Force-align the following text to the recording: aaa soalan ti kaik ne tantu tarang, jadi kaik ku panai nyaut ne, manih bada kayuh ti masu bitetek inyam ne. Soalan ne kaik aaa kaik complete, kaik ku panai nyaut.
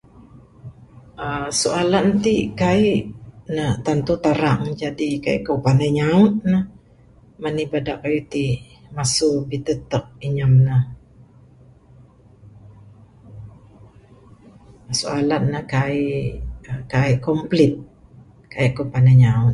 aaa 1.27 1.47
soalan 1.61 2.07
ti 2.23 2.35
kaik 2.61 3.01
ne 3.55 3.65
tantu 3.85 4.13
tarang, 4.25 4.61
jadi 4.81 5.09
kaik 5.25 5.41
ku 5.47 5.53
panai 5.65 5.91
nyaut 5.99 6.33
ne, 6.51 6.59
manih 7.41 7.67
bada 7.71 7.93
kayuh 8.01 8.25
ti 8.33 8.43
masu 8.95 9.29
bitetek 9.49 10.05
inyam 10.27 10.53
ne. 10.67 10.77
Soalan 14.99 15.43
ne 15.53 15.59
kaik 15.73 16.27
aaa 16.71 16.83
kaik 16.93 17.17
complete, 17.27 17.77
kaik 18.53 18.71
ku 18.77 18.83
panai 18.93 19.15
nyaut. 19.23 19.49